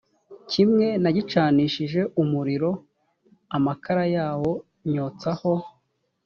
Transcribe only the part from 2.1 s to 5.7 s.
umuriro amakara yawo nyotsaho